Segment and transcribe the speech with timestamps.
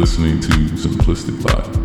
[0.00, 1.79] listening to Simplistic Vibe.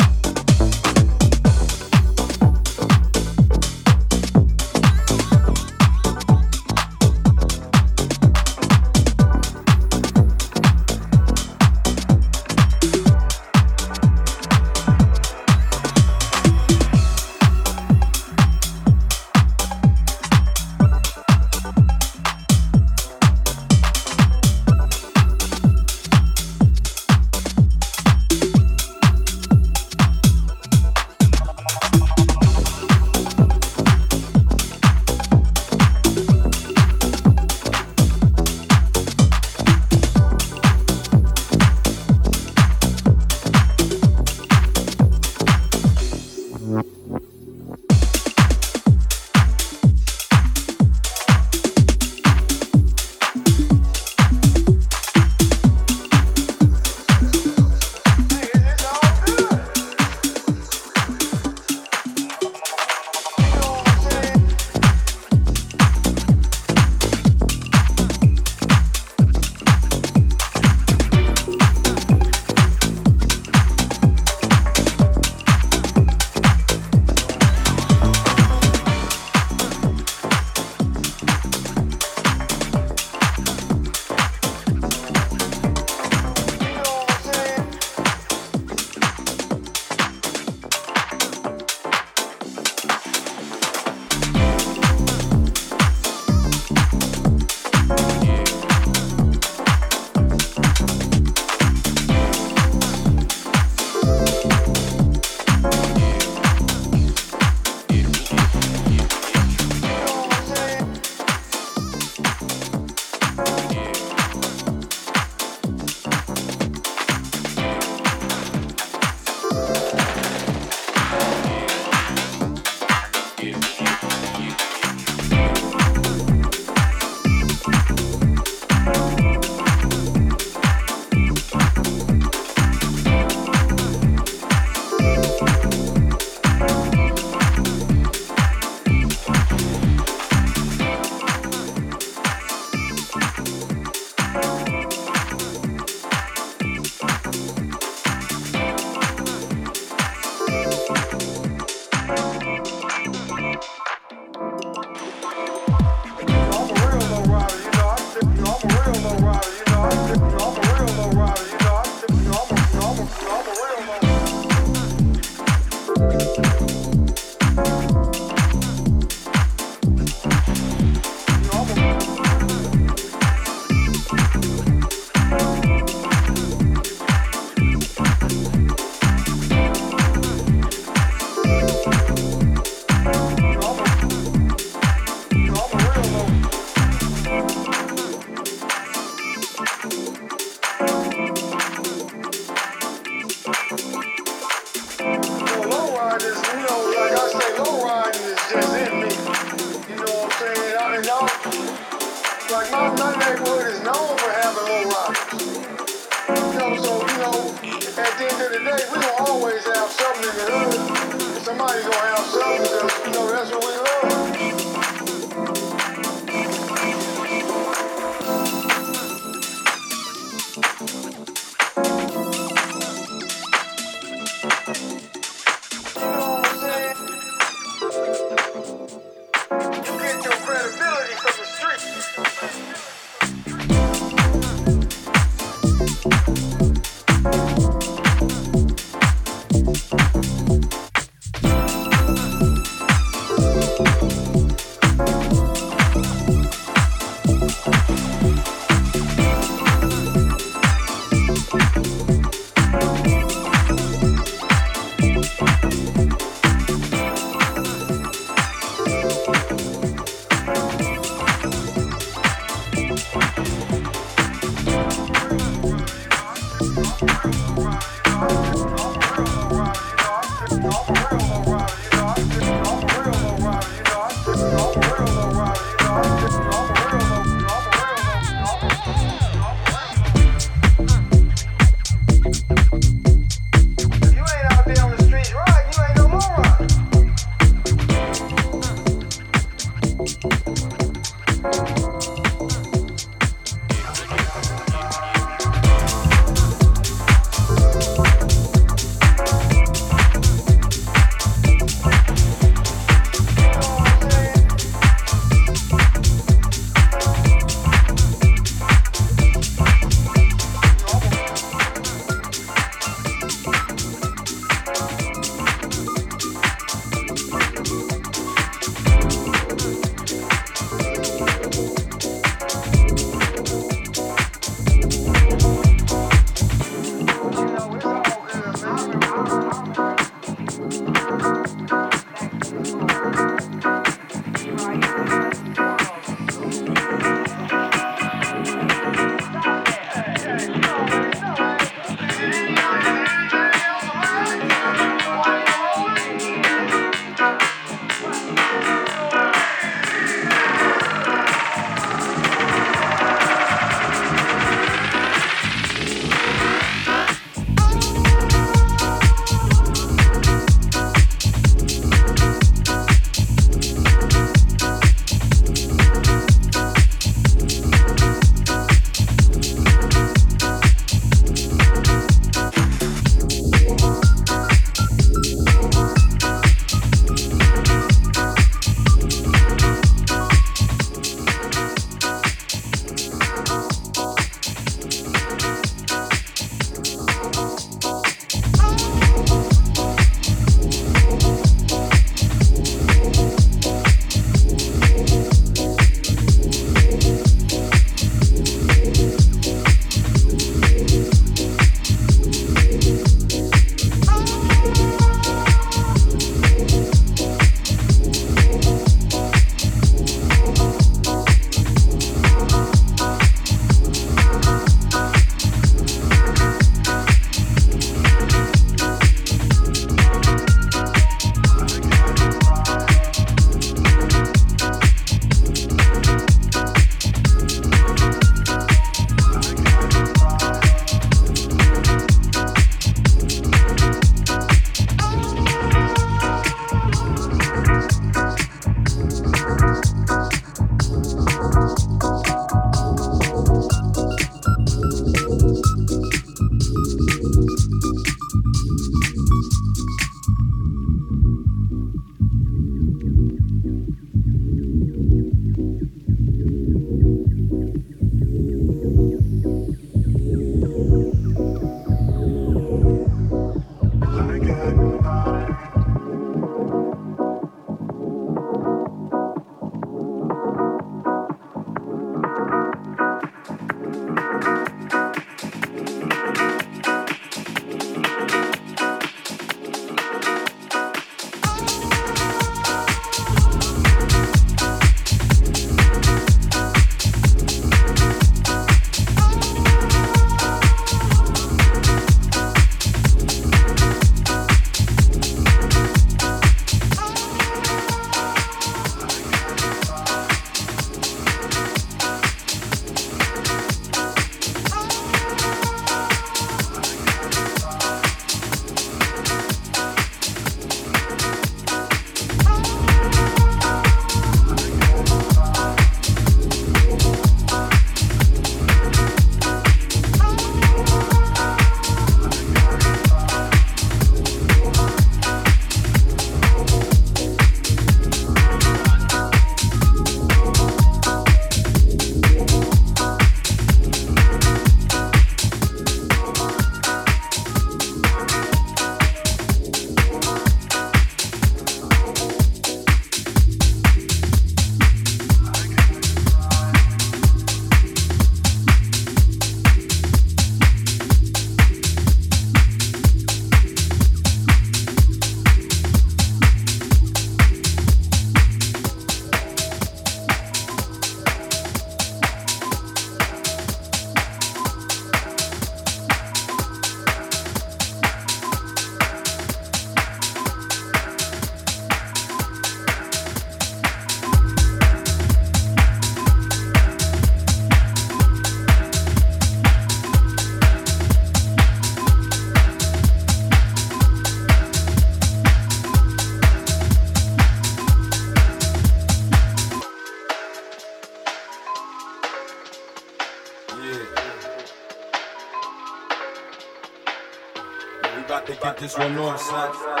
[598.81, 600.00] This one on, son.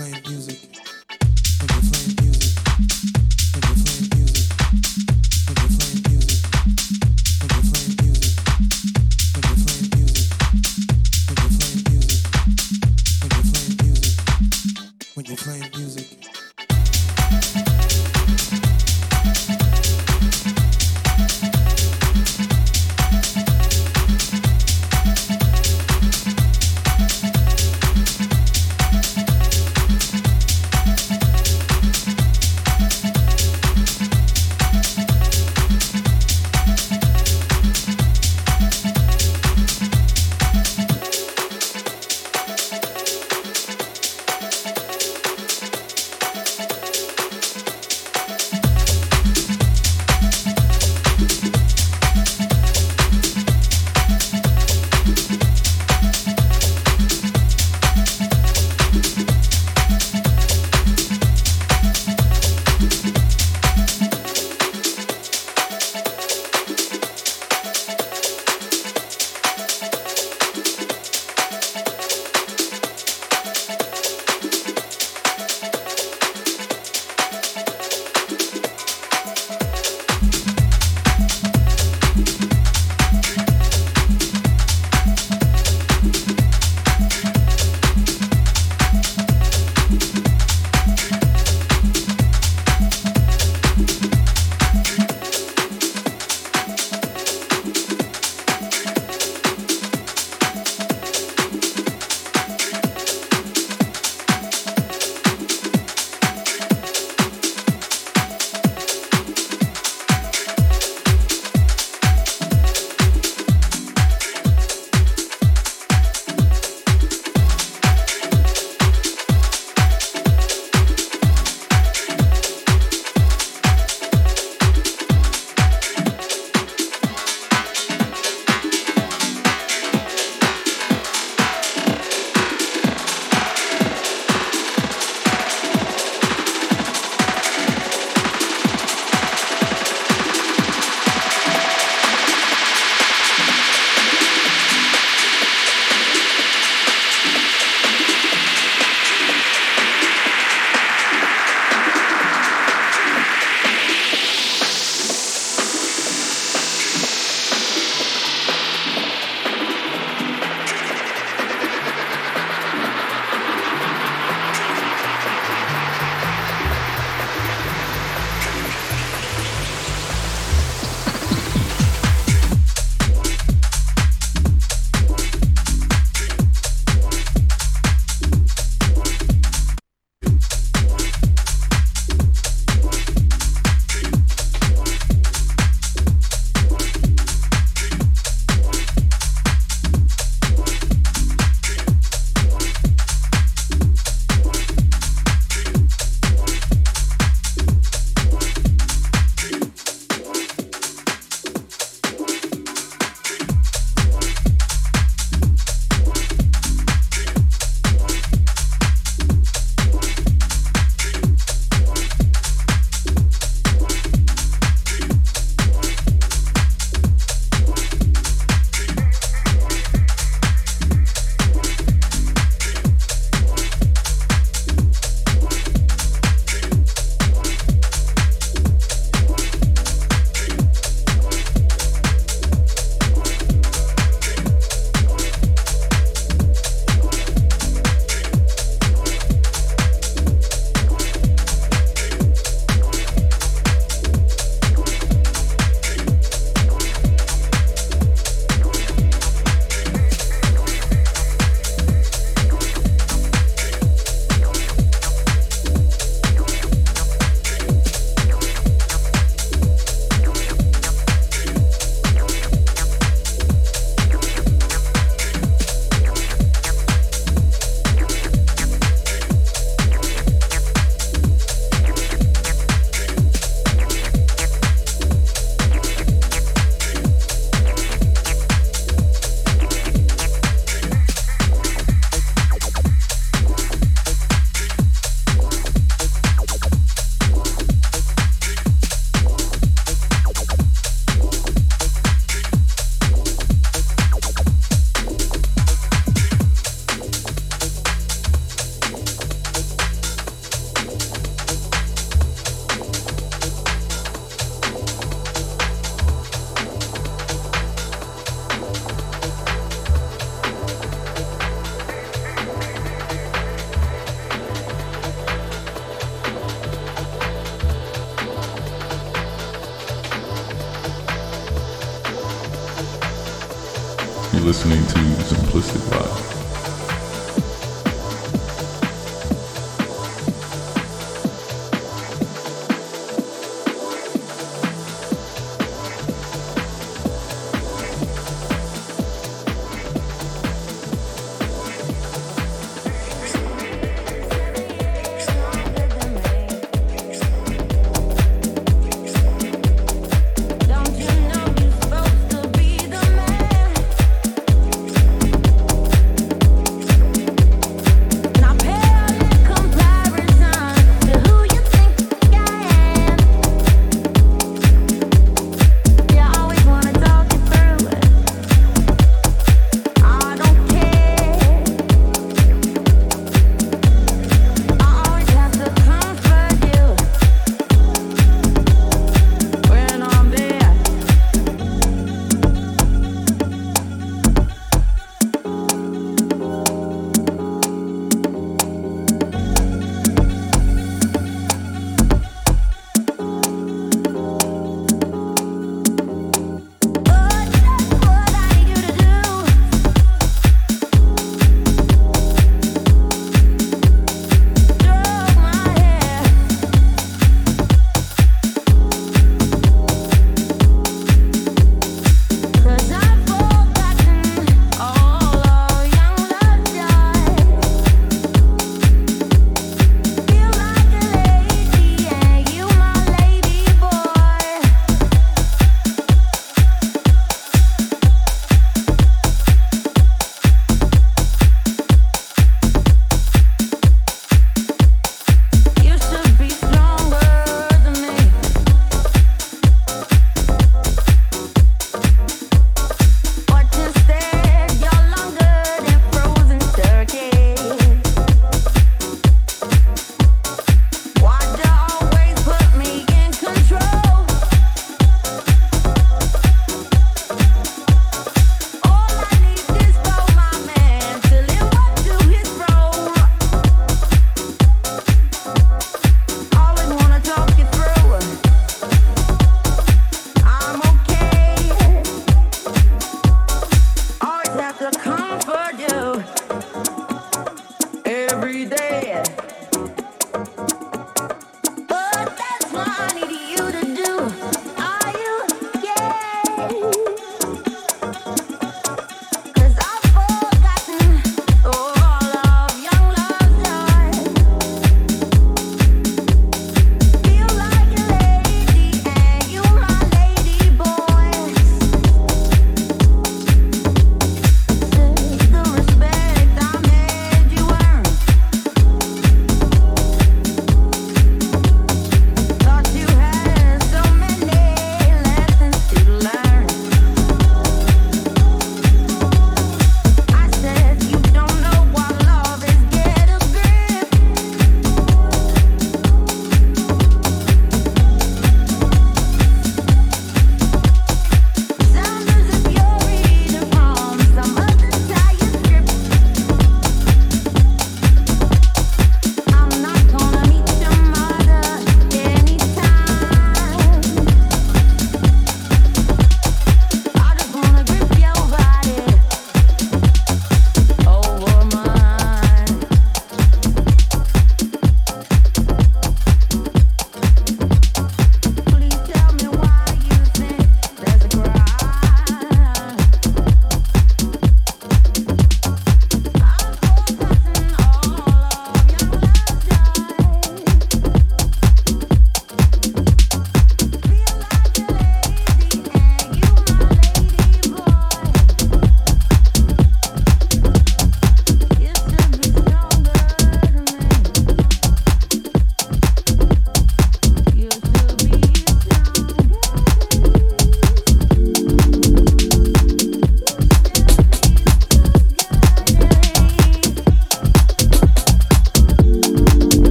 [0.00, 0.39] claim you.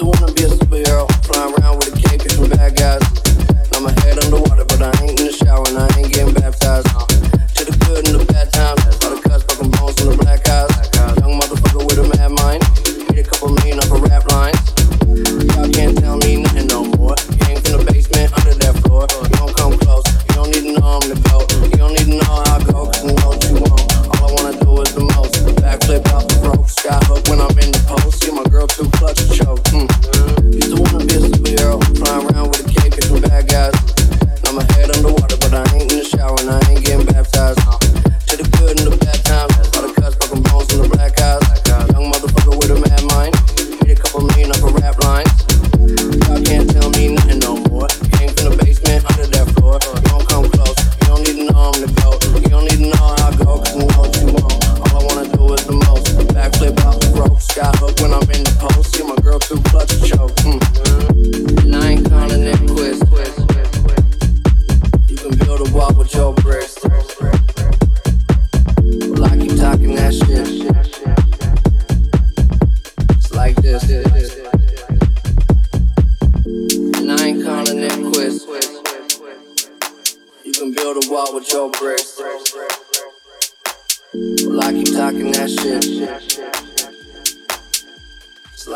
[0.00, 2.22] I wanna be a superhero, flying around with a cape
[2.56, 3.02] bad guys.
[4.02, 6.86] Head underwater, but I ain't in the shower and I ain't getting baptized.
[6.86, 10.48] To the good and the bad times, all the cuts, broken bones, and the black
[10.48, 10.69] eyes.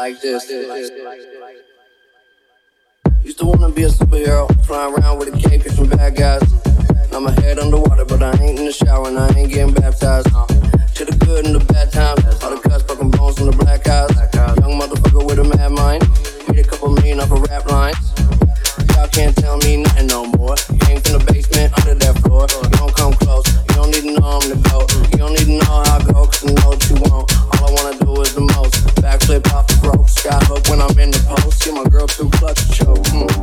[0.05, 0.51] like this.
[3.25, 6.45] Used to wanna be a superhero, flying around with a cape catching bad guys.
[7.11, 10.29] Now my head underwater, but I ain't in the shower and I ain't getting baptized.
[10.97, 13.89] To the good and the bad times, all the cuts, broken bones, and the black
[13.89, 14.13] eyes.
[14.61, 16.03] Young motherfucker with a mad mind,
[16.49, 17.97] made a couple million off of rap lines
[18.93, 20.57] Y'all can't tell me nothing no more.
[20.85, 22.45] Came from the basement under that floor.
[22.53, 24.93] You don't come close, you don't need to know I'm the goat.
[25.13, 27.34] You don't need to know how I go, cause I know what you want
[29.35, 30.05] hip hop bro.
[30.07, 31.63] Sky hook when I'm in the post.
[31.63, 33.05] See my girl too clutch to choke.
[33.11, 33.34] Mm.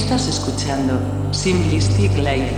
[0.00, 0.96] Estás escuchando
[1.32, 2.57] Simplistic Life.